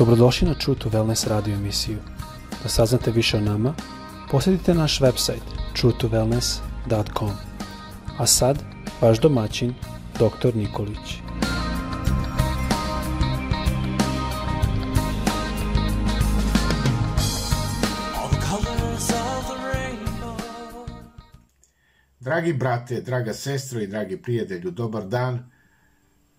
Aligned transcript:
Dobrodošli 0.00 0.48
na 0.48 0.54
True 0.54 0.78
to 0.78 0.88
Wellness 0.88 1.28
radio 1.28 1.54
emisiju. 1.54 1.98
Da 2.62 2.68
saznate 2.68 3.10
više 3.10 3.36
o 3.36 3.40
nama, 3.40 3.74
posjetite 4.30 4.74
naš 4.74 5.00
website 5.00 5.40
truetowellness.com. 5.76 7.30
A 8.18 8.26
sad, 8.26 8.58
vaš 9.00 9.20
domaćin, 9.20 9.74
dr. 10.14 10.56
Nikolić. 10.56 11.20
Dragi 22.20 22.52
brate, 22.52 23.00
draga 23.00 23.32
sestro 23.34 23.80
i 23.80 23.86
dragi 23.86 24.22
prijatelju, 24.22 24.70
dobar 24.70 25.06
dan. 25.06 25.50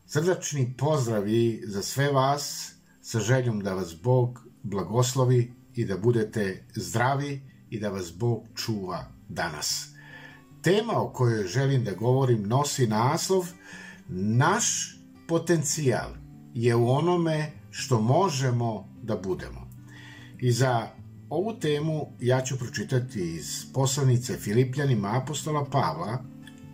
Srdačni 0.05 0.73
pozdravi 0.78 1.62
za 1.66 1.82
sve 1.82 2.12
vas 2.12 2.72
sa 3.02 3.20
željom 3.20 3.60
da 3.60 3.73
vas 3.73 3.96
Bog 4.04 4.40
blagoslovi 4.64 5.54
i 5.76 5.86
da 5.86 5.98
budete 5.98 6.66
zdravi 6.76 7.41
i 7.70 7.80
da 7.80 7.90
vas 7.90 8.14
Bog 8.18 8.44
čuva 8.55 9.05
danas. 9.30 9.88
Tema 10.62 10.94
o 10.96 11.10
kojoj 11.10 11.48
želim 11.48 11.84
da 11.84 11.94
govorim 11.94 12.48
nosi 12.48 12.88
naslov 12.88 13.48
Naš 14.14 14.98
potencijal 15.27 16.10
je 16.54 16.76
u 16.76 16.91
onome 16.91 17.52
što 17.70 18.02
možemo 18.02 18.90
da 19.04 19.18
budemo. 19.18 19.70
I 20.40 20.52
za 20.52 20.88
ovu 21.30 21.60
temu 21.60 22.08
ja 22.20 22.41
ću 22.41 22.58
pročitati 22.58 23.36
iz 23.36 23.66
poslanice 23.74 24.38
Filipljanima 24.38 25.22
apostola 25.24 25.66
Pavla, 25.72 26.24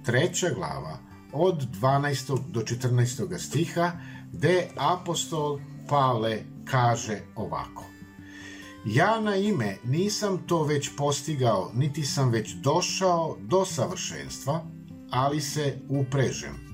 treća 0.05 0.49
glava, 0.55 0.99
od 1.33 1.67
12. 1.81 2.39
do 2.51 2.61
14. 2.61 3.39
stiha, 3.39 3.91
gde 4.33 4.67
apostol 4.75 5.59
Pavle 5.89 6.43
kaže 6.65 7.19
ovako. 7.35 7.83
Ja 8.85 9.19
na 9.19 9.35
ime 9.35 9.77
nisam 9.83 10.37
to 10.47 10.63
već 10.63 10.89
postigao, 10.97 11.71
niti 11.75 12.03
sam 12.03 12.29
već 12.29 12.53
došao 12.53 13.37
do 13.41 13.65
savršenstva, 13.65 14.65
ali 15.11 15.41
se 15.41 15.77
uprežem. 15.89 16.67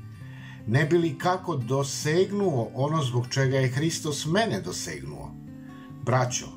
Ne 0.67 0.85
bi 0.85 0.97
li 0.97 1.17
kako 1.17 1.55
dosegnuo 1.55 2.71
ono 2.75 3.03
zbog 3.03 3.27
čega 3.29 3.57
je 3.57 3.69
Hristos 3.69 4.25
mene 4.25 4.61
dosegnuo? 4.61 5.31
Braćo, 6.05 6.47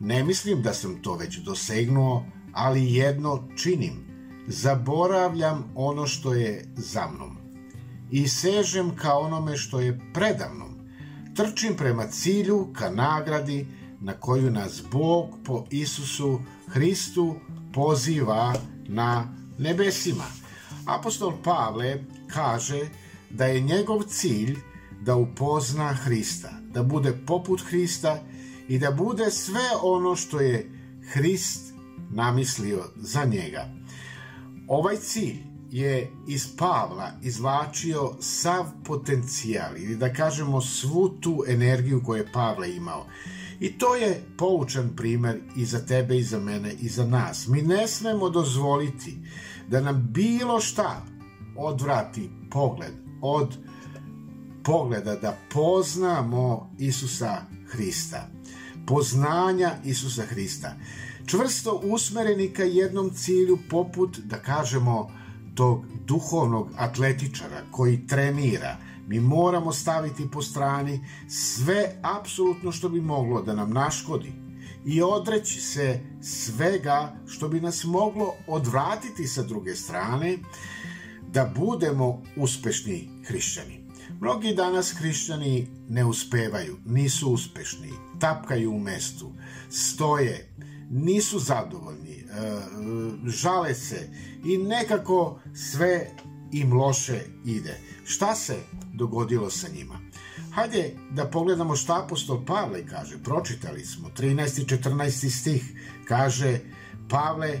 ne 0.00 0.24
mislim 0.24 0.62
da 0.62 0.74
sam 0.74 1.02
to 1.02 1.14
već 1.14 1.38
dosegnuo, 1.38 2.24
ali 2.52 2.94
jedno 2.94 3.48
činim. 3.56 4.04
Zaboravljam 4.46 5.72
ono 5.74 6.06
što 6.06 6.34
je 6.34 6.64
za 6.76 7.06
mnom 7.14 7.36
i 8.10 8.28
sežem 8.28 8.96
ka 8.96 9.14
onome 9.14 9.56
što 9.56 9.80
je 9.80 10.00
predavnom. 10.14 10.73
Trčim 11.34 11.76
prema 11.76 12.06
cilju, 12.06 12.68
ka 12.72 12.90
nagradi 12.90 13.66
na 14.00 14.12
koju 14.12 14.50
nas 14.50 14.82
Bog 14.92 15.28
po 15.44 15.64
Isusu 15.70 16.40
Hristu 16.66 17.34
poziva 17.72 18.54
na 18.88 19.34
nebesima. 19.58 20.24
Apostol 20.86 21.32
Pavle 21.44 22.04
kaže 22.28 22.88
da 23.30 23.46
je 23.46 23.60
njegov 23.60 24.02
cilj 24.02 24.56
da 25.00 25.16
upozna 25.16 25.92
Hrista, 25.92 26.50
da 26.72 26.82
bude 26.82 27.12
poput 27.26 27.60
Hrista 27.60 28.22
i 28.68 28.78
da 28.78 28.90
bude 28.90 29.30
sve 29.30 29.68
ono 29.82 30.16
što 30.16 30.40
je 30.40 30.70
Hrist 31.12 31.74
namislio 32.10 32.84
za 32.96 33.24
njega. 33.24 33.68
Ovaj 34.68 34.96
cilj 34.96 35.53
je 35.70 36.12
iz 36.28 36.56
Pavla 36.56 37.12
izvlačio 37.22 38.12
sav 38.20 38.64
potencijal 38.84 39.76
ili 39.76 39.96
da 39.96 40.12
kažemo 40.12 40.60
svu 40.60 41.08
tu 41.20 41.44
energiju 41.48 42.02
koju 42.04 42.18
je 42.18 42.32
Pavle 42.32 42.76
imao. 42.76 43.06
I 43.60 43.78
to 43.78 43.94
je 43.94 44.24
poučan 44.36 44.96
primer 44.96 45.40
i 45.56 45.64
za 45.64 45.86
tebe 45.86 46.18
i 46.18 46.22
za 46.22 46.40
mene 46.40 46.72
i 46.80 46.88
za 46.88 47.06
nas. 47.06 47.46
Mi 47.48 47.62
ne 47.62 47.88
smemo 47.88 48.30
dozvoliti 48.30 49.18
da 49.68 49.80
nam 49.80 50.08
bilo 50.10 50.60
šta 50.60 51.02
odvrati 51.56 52.30
pogled 52.50 52.92
od 53.22 53.56
pogleda 54.64 55.16
da 55.16 55.36
poznamo 55.52 56.70
Isusa 56.78 57.42
Hrista. 57.66 58.28
Poznanja 58.86 59.70
Isusa 59.84 60.22
Hrista. 60.22 60.76
Čvrsto 61.26 61.80
usmereni 61.84 62.48
ka 62.48 62.62
jednom 62.62 63.10
cilju 63.10 63.58
poput, 63.70 64.18
da 64.18 64.36
kažemo, 64.36 65.10
tog 65.54 65.84
duhovnog 66.06 66.68
atletičara 66.76 67.62
koji 67.70 68.06
trenira, 68.06 68.76
mi 69.06 69.20
moramo 69.20 69.72
staviti 69.72 70.30
po 70.30 70.42
strani 70.42 71.00
sve 71.28 71.92
apsolutno 72.02 72.72
što 72.72 72.88
bi 72.88 73.00
moglo 73.00 73.42
da 73.42 73.54
nam 73.54 73.70
naškodi 73.70 74.32
i 74.86 75.02
odreći 75.02 75.60
se 75.60 76.00
svega 76.22 77.16
što 77.26 77.48
bi 77.48 77.60
nas 77.60 77.84
moglo 77.84 78.34
odvratiti 78.46 79.26
sa 79.26 79.42
druge 79.42 79.74
strane 79.74 80.38
da 81.32 81.52
budemo 81.56 82.22
uspešni 82.36 83.08
hrišćani. 83.26 83.84
Mnogi 84.20 84.54
danas 84.54 84.94
hrišćani 84.98 85.68
ne 85.88 86.04
uspevaju, 86.04 86.76
nisu 86.84 87.30
uspešni, 87.30 87.90
tapkaju 88.20 88.70
u 88.70 88.78
mestu, 88.78 89.32
stoje, 89.70 90.48
nisu 90.90 91.38
zadovoljni, 91.38 92.16
e, 92.16 92.24
žale 93.26 93.74
se 93.74 94.10
i 94.44 94.58
nekako 94.58 95.40
sve 95.54 96.10
im 96.52 96.72
loše 96.72 97.20
ide. 97.44 97.80
Šta 98.04 98.34
se 98.34 98.56
dogodilo 98.94 99.50
sa 99.50 99.68
njima? 99.76 99.98
Hajde 100.54 100.94
da 101.10 101.24
pogledamo 101.24 101.76
šta 101.76 102.04
apostol 102.04 102.44
Pavle 102.44 102.86
kaže. 102.86 103.18
Pročitali 103.22 103.84
smo 103.84 104.08
13. 104.16 104.62
i 104.62 104.76
14. 104.76 105.40
stih. 105.40 105.72
Kaže 106.04 106.58
Pavle, 107.08 107.60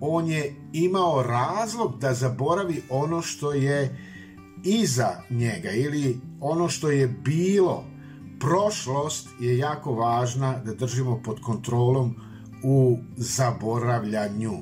on 0.00 0.28
je 0.28 0.56
imao 0.72 1.22
razlog 1.22 1.98
da 1.98 2.14
zaboravi 2.14 2.82
ono 2.90 3.22
što 3.22 3.52
je 3.52 3.98
iza 4.64 5.22
njega 5.30 5.70
ili 5.70 6.20
ono 6.40 6.68
što 6.68 6.90
je 6.90 7.08
bilo. 7.08 7.84
Prošlost 8.40 9.28
je 9.40 9.58
jako 9.58 9.94
važna 9.94 10.58
da 10.58 10.74
držimo 10.74 11.22
pod 11.24 11.40
kontrolom 11.40 12.16
u 12.64 12.98
zaboravljanju. 13.16 14.52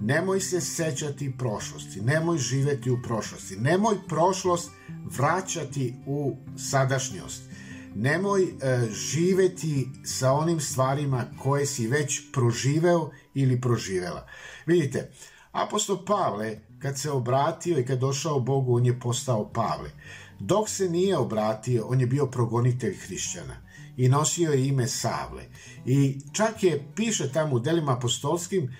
Nemoj 0.00 0.40
se 0.40 0.60
sećati 0.60 1.34
prošlosti, 1.38 2.00
nemoj 2.00 2.38
živeti 2.38 2.90
u 2.90 3.02
prošlosti, 3.02 3.56
nemoj 3.56 3.96
prošlost 4.08 4.70
vraćati 5.16 5.94
u 6.06 6.36
sadašnjost. 6.58 7.42
Nemoj 7.94 8.42
e, 8.42 8.48
živeti 8.92 9.88
sa 10.04 10.32
onim 10.32 10.60
stvarima 10.60 11.24
koje 11.42 11.66
si 11.66 11.86
već 11.86 12.32
proživeo 12.32 13.10
ili 13.34 13.60
proživela. 13.60 14.26
Vidite, 14.66 15.10
apostol 15.52 16.04
Pavle, 16.04 16.58
kad 16.78 16.98
se 16.98 17.10
obratio 17.10 17.78
i 17.78 17.84
kad 17.86 17.98
došao 17.98 18.40
Bogu, 18.40 18.76
on 18.76 18.86
je 18.86 19.00
postao 19.00 19.52
Pavle. 19.52 19.90
Dok 20.38 20.68
se 20.68 20.88
nije 20.88 21.16
obratio, 21.16 21.86
on 21.86 22.00
je 22.00 22.06
bio 22.06 22.26
progonitelj 22.26 22.96
hrišćana 23.06 23.66
i 23.96 24.08
nosio 24.08 24.50
je 24.50 24.66
ime 24.66 24.88
Savle. 24.88 25.44
I 25.86 26.20
čak 26.32 26.62
je, 26.62 26.92
piše 26.96 27.32
tamo 27.32 27.56
u 27.56 27.60
delima 27.60 27.92
apostolskim, 27.92 28.76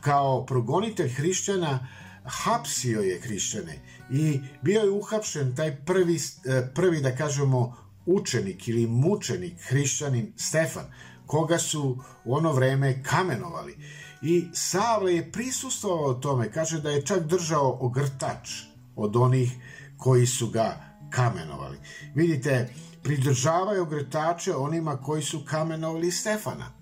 kao 0.00 0.46
progonitelj 0.46 1.08
hrišćana, 1.08 1.88
hapsio 2.24 3.00
je 3.00 3.20
hrišćane 3.20 3.78
i 4.10 4.40
bio 4.62 4.80
je 4.80 4.90
uhapšen 4.90 5.56
taj 5.56 5.76
prvi, 5.76 6.16
e, 6.16 6.74
prvi 6.74 7.00
da 7.00 7.16
kažemo, 7.16 7.76
učenik 8.06 8.68
ili 8.68 8.86
mučenik 8.86 9.54
hrišćanin 9.60 10.32
Stefan, 10.36 10.84
koga 11.26 11.58
su 11.58 11.98
u 12.24 12.34
ono 12.34 12.52
vreme 12.52 13.02
kamenovali. 13.02 13.76
I 14.22 14.44
Savle 14.52 15.14
je 15.14 15.32
prisustovao 15.32 16.14
tome, 16.14 16.52
kaže 16.52 16.80
da 16.80 16.90
je 16.90 17.06
čak 17.06 17.26
držao 17.26 17.78
ogrtač 17.80 18.50
od 18.96 19.16
onih 19.16 19.52
koji 19.96 20.26
su 20.26 20.50
ga 20.50 20.96
kamenovali. 21.10 21.78
Vidite, 22.14 22.68
pridržavaju 23.08 23.82
ogretače 23.82 24.54
onima 24.56 24.96
koji 24.96 25.22
su 25.22 25.44
kamenovali 25.44 26.10
Stefana. 26.10 26.72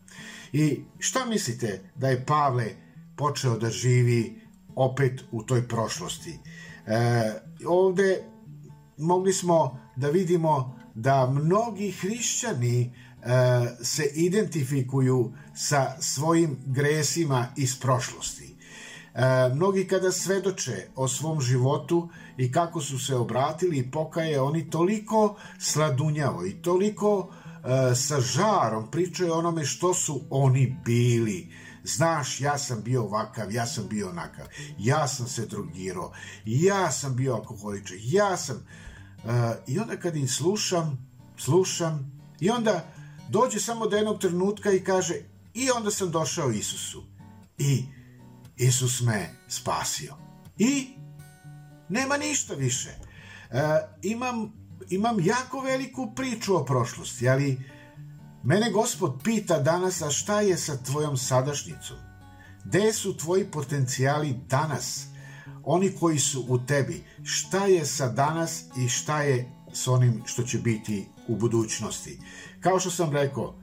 I 0.53 0.81
šta 0.99 1.25
mislite 1.25 1.91
da 1.95 2.09
je 2.09 2.25
Pavle 2.27 2.67
počeo 3.17 3.59
da 3.59 3.71
živi 3.71 4.41
opet 4.75 5.21
u 5.31 5.43
toj 5.43 5.69
prošlosti? 5.69 6.39
E, 6.87 7.33
ovde 7.67 8.23
mogli 8.99 9.33
smo 9.33 9.81
da 9.97 10.09
vidimo 10.09 10.79
da 10.95 11.31
mnogi 11.31 11.91
hrišćani 11.91 12.81
e, 12.83 12.91
se 13.85 14.05
identifikuju 14.15 15.33
sa 15.55 15.97
svojim 16.01 16.59
gresima 16.67 17.47
iz 17.57 17.81
prošlosti. 17.81 18.56
E, 19.17 19.49
mnogi 19.55 19.87
kada 19.89 20.13
svedoče 20.13 20.89
o 20.95 21.09
svom 21.09 21.41
životu 21.41 22.09
i 22.37 22.53
kako 22.53 22.81
su 22.81 22.99
se 22.99 23.17
obratili 23.17 23.79
i 23.79 23.91
pokaje, 23.91 24.41
oni 24.41 24.71
toliko 24.71 25.37
sladunjavo 25.59 26.47
i 26.47 26.63
toliko 26.63 27.29
e, 27.31 27.95
sa 27.95 28.21
žarom 28.21 28.91
pričaju 28.91 29.33
onome 29.33 29.65
što 29.65 29.95
su 29.95 30.21
oni 30.31 30.77
bili. 30.85 31.53
Znaš, 31.85 32.41
ja 32.41 32.59
sam 32.59 32.83
bio 32.83 33.03
ovakav, 33.03 33.53
ja 33.53 33.67
sam 33.67 33.89
bio 33.89 34.09
onakav, 34.09 34.47
ja 34.79 35.09
sam 35.09 35.29
se 35.29 35.47
drogirao, 35.47 36.13
ja 36.45 36.91
sam 36.91 37.17
bio 37.17 37.35
alkoholičan, 37.35 37.99
ja 38.03 38.37
sam... 38.37 38.57
E, 38.57 39.29
I 39.67 39.79
onda 39.79 39.97
kad 39.97 40.17
im 40.17 40.29
slušam, 40.29 41.09
slušam, 41.37 42.21
i 42.41 42.51
onda 42.51 42.89
dođe 43.29 43.61
samo 43.61 43.87
do 43.87 43.97
jednog 43.97 44.21
trenutka 44.21 44.73
i 44.73 44.85
kaže 44.85 45.15
i 45.55 45.71
onda 45.71 45.91
sam 45.91 46.11
došao 46.11 46.51
Isusu 46.51 47.03
i 47.59 47.96
Isus 48.57 49.01
me 49.01 49.35
spasio. 49.49 50.15
I 50.59 50.89
nema 51.89 52.17
ništa 52.17 52.55
više. 52.55 52.91
E, 53.51 53.63
imam, 54.03 54.53
imam 54.91 55.21
jako 55.21 55.61
veliku 55.61 56.13
priču 56.15 56.57
o 56.57 56.65
prošlosti, 56.65 57.29
ali 57.29 57.61
mene 58.45 58.71
gospod 58.71 59.21
pita 59.25 59.59
danas, 59.59 60.03
a 60.03 60.11
šta 60.11 60.41
je 60.41 60.57
sa 60.57 60.77
tvojom 60.77 61.17
sadašnjicom? 61.17 61.97
Gde 62.65 62.93
su 62.93 63.17
tvoji 63.17 63.45
potencijali 63.45 64.35
danas? 64.49 65.07
Oni 65.65 65.93
koji 66.01 66.19
su 66.19 66.45
u 66.49 66.59
tebi. 66.59 67.05
Šta 67.25 67.67
je 67.67 67.87
sa 67.87 68.09
danas 68.09 68.65
i 68.79 68.89
šta 68.89 69.23
je 69.23 69.53
s 69.73 69.89
onim 69.89 70.23
što 70.27 70.43
će 70.43 70.59
biti 70.59 71.09
u 71.29 71.37
budućnosti? 71.37 72.21
Kao 72.61 72.81
što 72.81 72.91
sam 72.91 73.13
rekao, 73.13 73.55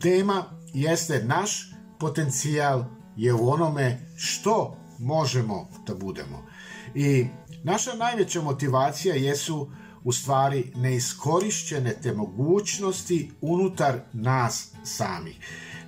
tema 0.00 0.44
jeste 0.74 1.24
naš 1.24 1.72
potencijal 1.98 2.84
je 3.20 3.34
u 3.34 3.50
onome 3.50 3.98
što 4.16 4.76
možemo 4.98 5.68
da 5.86 5.94
budemo. 5.94 6.46
I 6.94 7.26
naša 7.64 7.94
najveća 7.94 8.42
motivacija 8.42 9.14
jesu 9.14 9.70
u 10.04 10.12
stvari 10.12 10.72
neiskorišćene 10.76 11.94
te 12.02 12.12
mogućnosti 12.12 13.30
unutar 13.40 14.00
nas 14.12 14.68
samih. 14.84 15.38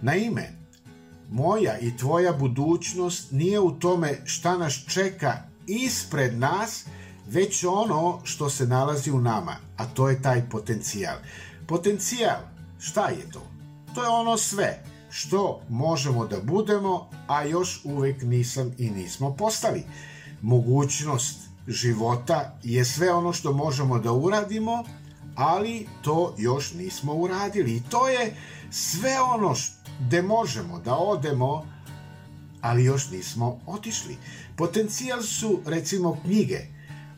Naime, 0.03 0.53
moja 1.31 1.79
i 1.79 1.97
tvoja 1.97 2.33
budućnost 2.33 3.31
nije 3.31 3.61
u 3.61 3.71
tome 3.71 4.21
šta 4.25 4.59
nas 4.59 4.85
čeka 4.89 5.37
ispred 5.67 6.39
nas, 6.39 6.87
već 7.29 7.65
ono 7.65 8.21
što 8.25 8.51
se 8.51 8.67
nalazi 8.67 9.11
u 9.11 9.21
nama, 9.21 9.57
a 9.77 9.87
to 9.87 10.09
je 10.09 10.23
taj 10.23 10.49
potencijal. 10.51 11.17
Potencijal, 11.67 12.41
šta 12.79 13.09
je 13.09 13.31
to? 13.33 13.43
To 13.95 14.03
je 14.03 14.09
ono 14.09 14.37
sve 14.37 14.92
što 15.13 15.61
možemo 15.69 16.27
da 16.27 16.41
budemo, 16.41 17.11
a 17.29 17.45
još 17.45 17.81
uvek 17.85 18.23
nisam 18.23 18.73
i 18.79 18.91
nismo 18.91 19.37
postali. 19.37 19.85
Mogućnost 20.43 21.39
života 21.69 22.59
je 22.63 22.85
sve 22.85 23.13
ono 23.13 23.33
što 23.33 23.53
možemo 23.53 23.99
da 23.99 24.13
uradimo, 24.13 24.85
ali 25.35 25.87
to 26.03 26.35
još 26.39 26.73
nismo 26.73 27.15
uradili. 27.15 27.77
I 27.77 27.83
to 27.91 28.09
je 28.09 28.37
sve 28.71 29.21
ono 29.21 29.55
gde 30.01 30.23
možemo 30.23 30.79
da 30.79 30.95
odemo, 30.95 31.67
ali 32.61 32.85
još 32.85 33.11
nismo 33.11 33.61
otišli. 33.67 34.17
Potencijal 34.57 35.23
su, 35.23 35.61
recimo, 35.67 36.19
knjige 36.25 36.61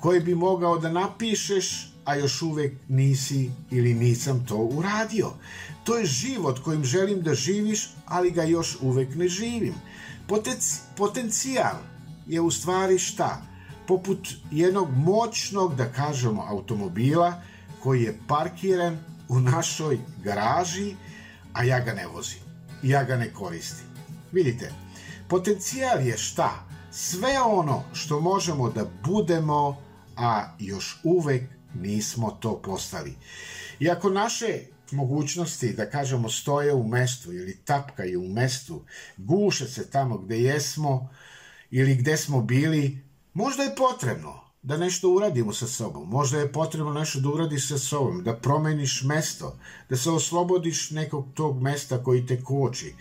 koje 0.01 0.21
bi 0.21 0.35
mogao 0.35 0.79
da 0.79 0.93
napišeš, 0.93 1.94
a 2.05 2.15
još 2.15 2.43
uvek 2.43 2.73
nisi 2.89 3.51
ili 3.71 3.95
nisam 3.95 4.47
to 4.47 4.57
uradio. 4.57 5.31
To 5.85 5.97
je 5.97 6.07
život 6.07 6.59
kojim 6.59 6.85
želim 6.85 7.23
da 7.23 7.35
živiš, 7.35 7.91
ali 8.07 8.31
ga 8.31 8.43
još 8.43 8.77
uvek 8.81 9.15
ne 9.15 9.29
živim. 9.29 9.75
Potenci 10.29 10.81
potencijal 10.97 11.77
je 12.27 12.41
u 12.41 12.51
stvari 12.51 12.99
šta? 12.99 13.43
Poput 13.87 14.29
jednog 14.51 14.89
moćnog, 14.97 15.75
da 15.75 15.93
kažemo, 15.93 16.45
automobila 16.49 17.43
koji 17.83 18.03
je 18.03 18.19
parkiran 18.29 18.99
u 19.29 19.41
našoj 19.41 19.99
garaži, 20.25 20.95
a 21.53 21.65
ja 21.65 21.81
ga 21.81 21.93
ne 21.93 22.07
vozim. 22.07 22.41
Ja 22.83 23.05
ga 23.05 23.17
ne 23.17 23.33
koristim. 23.33 23.87
Vidite, 24.33 24.73
potencijal 25.29 26.07
je 26.07 26.19
šta? 26.19 26.51
Sve 26.91 27.41
ono 27.41 27.83
što 27.93 28.21
možemo 28.21 28.71
da 28.71 28.87
budemo, 29.05 29.77
a 30.17 30.55
još 30.59 31.01
uvek 31.05 31.43
nismo 31.75 32.39
to 32.41 32.63
postali. 32.63 33.15
I 33.81 33.91
ako 33.91 34.11
naše 34.11 34.59
mogućnosti, 34.91 35.73
da 35.73 35.91
kažemo, 35.91 36.31
stoje 36.31 36.73
u 36.73 36.89
mestu 36.89 37.33
ili 37.33 37.57
tapkaju 37.65 38.21
u 38.21 38.29
mestu, 38.29 38.85
guše 39.17 39.69
se 39.69 39.91
tamo 39.91 40.19
gde 40.19 40.41
jesmo 40.41 41.09
ili 41.71 41.95
gde 41.95 42.17
smo 42.17 42.43
bili, 42.43 42.99
možda 43.35 43.63
je 43.63 43.77
potrebno 43.77 44.45
da 44.65 44.77
nešto 44.77 45.11
uradimo 45.11 45.53
sa 45.53 45.67
sobom. 45.67 46.09
Možda 46.09 46.39
je 46.39 46.53
potrebno 46.53 46.93
nešto 46.93 47.21
da 47.21 47.29
uradiš 47.29 47.69
sa 47.69 47.79
sobom, 47.79 48.23
da 48.25 48.37
promeniš 48.37 49.03
mesto, 49.03 49.59
da 49.89 49.97
se 49.97 50.11
oslobodiš 50.11 50.91
nekog 50.91 51.27
tog 51.35 51.63
mesta 51.63 52.03
koji 52.03 52.27
te 52.27 52.43
koči, 52.43 52.95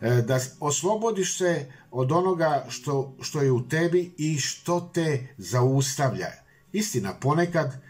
e, 0.00 0.10
da 0.10 0.40
oslobodiš 0.60 1.38
se 1.38 1.72
od 1.90 2.12
onoga 2.12 2.66
što, 2.68 3.16
što 3.20 3.42
je 3.42 3.52
u 3.52 3.68
tebi 3.68 4.14
i 4.18 4.38
što 4.38 4.90
te 4.94 5.26
zaustavlja. 5.38 6.30
Istina, 6.72 7.14
ponekad 7.20 7.82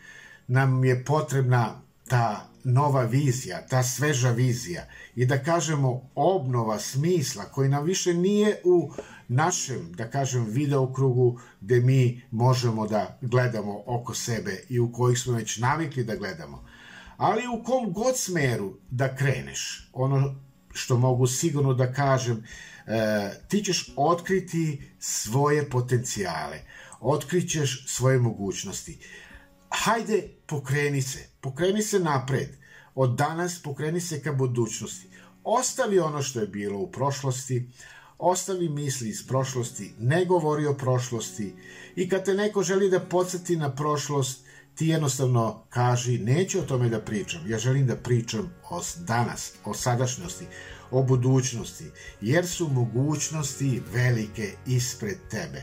nam 0.49 0.85
je 0.85 1.05
potrebna 1.05 1.81
ta 2.09 2.49
nova 2.65 3.03
vizija, 3.03 3.67
ta 3.67 3.83
sveža 3.83 4.31
vizija 4.31 4.87
i 5.15 5.27
da 5.27 5.43
kažemo 5.43 6.11
obnova 6.15 6.79
smisla 6.79 7.45
koji 7.45 7.69
nam 7.69 7.85
više 7.85 8.15
nije 8.15 8.61
u 8.65 8.93
našem, 9.29 9.93
da 9.93 10.11
kažem, 10.11 10.45
videokrugu 10.49 11.41
gde 11.61 11.81
mi 11.81 12.23
možemo 12.31 12.87
da 12.87 13.19
gledamo 13.21 13.83
oko 13.87 14.15
sebe 14.15 14.65
i 14.69 14.81
u 14.81 14.93
kojih 14.93 15.19
smo 15.19 15.33
već 15.33 15.59
navikli 15.59 16.05
da 16.05 16.17
gledamo. 16.17 16.65
Ali 17.17 17.43
u 17.47 17.63
kom 17.65 17.93
god 17.93 18.19
smeru 18.19 18.75
da 18.91 19.17
kreneš, 19.17 19.91
ono 19.93 20.35
što 20.73 20.97
mogu 20.97 21.27
sigurno 21.27 21.75
da 21.75 21.93
kažem, 21.93 22.45
e, 22.87 23.31
ti 23.49 23.65
ćeš 23.65 23.93
otkriti 23.97 24.93
svoje 24.99 25.71
potencijale, 25.71 26.61
otkrićeš 27.01 27.85
svoje 27.89 28.19
mogućnosti. 28.19 28.99
Hajde, 29.71 30.29
pokreni 30.47 31.03
se, 31.03 31.29
pokreni 31.41 31.83
se 31.83 32.01
napred. 32.01 32.49
Od 32.95 33.17
danas 33.17 33.63
pokreni 33.63 34.01
se 34.01 34.23
ka 34.23 34.33
budućnosti. 34.33 35.09
Ostavi 35.45 35.99
ono 35.99 36.23
što 36.23 36.41
je 36.41 36.47
bilo 36.47 36.79
u 36.79 36.93
prošlosti, 36.93 37.71
ostavi 38.19 38.69
misli 38.69 39.09
iz 39.09 39.27
prošlosti, 39.27 39.95
ne 39.99 40.25
govori 40.25 40.67
o 40.67 40.75
prošlosti 40.75 41.55
i 41.97 42.09
kad 42.09 42.25
te 42.25 42.35
neko 42.35 42.63
želi 42.63 42.91
da 42.91 43.01
podsjeti 43.01 43.57
na 43.57 43.75
prošlost, 43.75 44.45
ti 44.75 44.87
jednostavno 44.87 45.65
kaži 45.69 46.19
neću 46.19 46.59
o 46.59 46.63
tome 46.63 46.89
da 46.89 47.01
pričam, 47.01 47.41
ja 47.47 47.59
želim 47.59 47.87
da 47.87 47.97
pričam 47.97 48.55
o 48.71 48.81
danas, 48.97 49.53
o 49.65 49.75
sadašnjosti, 49.75 50.45
o 50.91 51.03
budućnosti, 51.03 51.85
jer 52.21 52.47
su 52.47 52.69
mogućnosti 52.69 53.83
velike 53.93 54.53
ispred 54.67 55.17
tebe. 55.31 55.63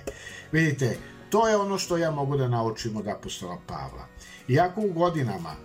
Vidite, 0.52 0.98
to 1.36 1.48
je 1.48 1.58
ono 1.58 1.78
što 1.78 1.98
ja 1.98 2.12
mogu 2.12 2.38
da 2.38 2.48
naučim 2.48 2.98
od 2.98 3.08
apostola 3.08 3.58
Pavla. 3.68 4.08
Iako 4.48 4.82
u 4.82 4.94
godinama, 4.94 5.56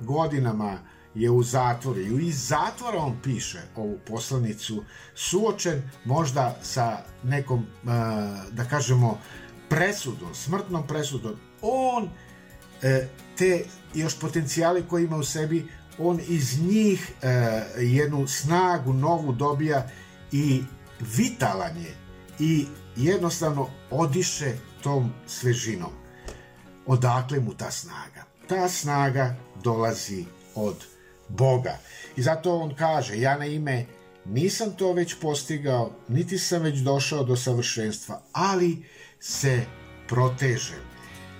godinama 0.00 0.78
je 1.14 1.30
u 1.30 1.42
zatvoru 1.42 2.00
i 2.00 2.26
iz 2.26 2.48
zatvora 2.48 2.98
on 2.98 3.16
piše 3.22 3.62
ovu 3.76 3.98
poslanicu 4.06 4.84
suočen 5.14 5.82
možda 6.04 6.58
sa 6.62 6.98
nekom, 7.22 7.66
da 8.50 8.64
kažemo, 8.70 9.18
presudom, 9.68 10.34
smrtnom 10.34 10.86
presudom. 10.86 11.34
On 11.62 12.08
e, 12.82 13.08
te 13.38 13.64
još 13.94 14.18
potencijali 14.20 14.84
koje 14.88 15.04
ima 15.04 15.16
u 15.16 15.24
sebi, 15.24 15.66
on 15.98 16.20
iz 16.28 16.62
njih 16.62 17.12
e, 17.22 17.28
jednu 17.78 18.26
snagu 18.26 18.92
novu 18.92 19.32
dobija 19.32 19.88
i 20.32 20.62
vitalan 21.16 21.76
je 21.76 21.94
i 22.38 22.66
jednostavno 22.96 23.68
odiše 23.90 24.67
tom 24.82 25.12
svežinom. 25.26 25.92
Odakle 26.86 27.40
mu 27.40 27.54
ta 27.54 27.70
snaga? 27.70 28.24
Ta 28.48 28.68
snaga 28.68 29.36
dolazi 29.64 30.24
od 30.54 30.84
Boga. 31.28 31.78
I 32.16 32.22
zato 32.22 32.56
on 32.56 32.74
kaže, 32.74 33.18
ja 33.20 33.38
na 33.38 33.46
ime 33.46 33.86
nisam 34.24 34.70
to 34.72 34.92
već 34.92 35.14
postigao, 35.20 35.92
niti 36.08 36.38
sam 36.38 36.62
već 36.62 36.78
došao 36.78 37.24
do 37.24 37.36
savršenstva, 37.36 38.20
ali 38.32 38.84
se 39.20 39.64
protežem. 40.08 40.88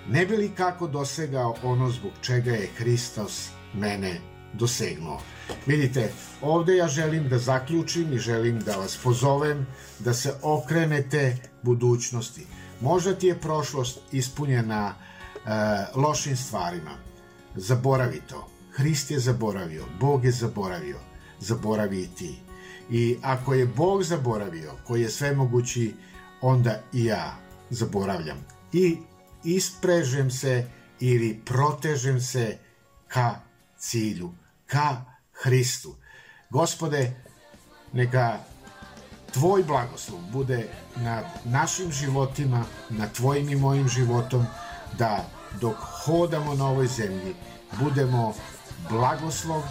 Ne 0.09 0.27
bi 0.27 0.37
li 0.37 0.51
kako 0.57 0.87
dosegao 0.87 1.57
ono 1.63 1.91
zbog 1.91 2.13
čega 2.23 2.51
je 2.51 2.69
Hristos 2.77 3.49
mene 3.75 4.21
dosegnuo. 4.53 5.21
Vidite, 5.67 6.13
ovde 6.43 6.77
ja 6.77 6.89
želim 6.89 7.29
da 7.29 7.39
zaključim 7.39 8.13
i 8.13 8.19
želim 8.19 8.61
da 8.61 8.77
vas 8.77 8.97
pozovem 9.03 9.67
da 9.99 10.15
se 10.15 10.35
okrenete 10.43 11.37
budućnosti. 11.63 12.47
Možda 12.81 13.15
ti 13.15 13.27
je 13.27 13.41
prošlost 13.41 13.99
ispunjena 14.13 14.95
e, 14.95 15.51
lošim 15.95 16.37
stvarima. 16.37 16.95
Zaboravi 17.55 18.21
to 18.29 18.49
Hrist 18.79 19.11
je 19.11 19.19
zaboravio, 19.19 19.85
Bog 20.01 20.25
je 20.25 20.33
zaboravio, 20.33 20.99
zaboravi 21.41 22.03
i 22.03 22.09
ti. 22.15 22.39
I 22.91 23.17
ako 23.23 23.55
je 23.55 23.67
Bog 23.67 24.03
zaboravio, 24.03 24.73
koji 24.87 25.03
je 25.03 25.11
sve 25.11 25.35
mogući, 25.35 25.95
onda 26.41 26.81
i 26.93 27.05
ja 27.05 27.37
zaboravljam. 27.71 28.47
I 28.73 28.97
isprežem 29.45 30.31
se 30.31 30.67
ili 31.01 31.41
protežem 31.45 32.21
se 32.21 32.59
ka 33.09 33.41
cilju, 33.79 34.33
ka 34.67 35.05
Hristu. 35.33 35.95
Gospode, 36.51 37.17
neka 37.93 38.39
tvoj 39.39 39.63
blagoslov 39.63 40.21
bude 40.33 40.69
na 40.97 41.23
našim 41.45 41.93
životima, 41.93 42.65
na 42.91 43.07
tvojim 43.09 43.49
i 43.49 43.57
mojim 43.57 43.89
životom, 43.89 44.47
da 44.99 45.25
dok 45.61 45.77
hodamo 46.05 46.55
na 46.55 46.67
ovoj 46.67 46.87
zemlji, 46.87 47.35
budemo 47.81 48.35
blagoslov 48.91 49.63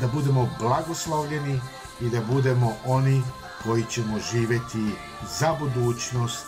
da 0.00 0.08
budemo 0.08 0.48
blagoslovljeni 0.58 1.60
i 2.00 2.08
da 2.08 2.20
budemo 2.20 2.72
oni 2.86 3.22
koji 3.62 3.84
ćemo 3.90 4.18
živeti 4.32 4.90
za 5.38 5.56
budućnost 5.60 6.46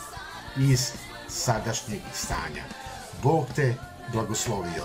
iz 0.57 0.92
sadašnjeg 1.28 2.00
stanja. 2.14 2.62
Bog 3.23 3.47
te 3.57 3.75
blagoslovio. 4.12 4.85